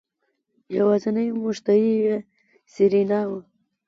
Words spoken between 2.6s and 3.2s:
سېرېنا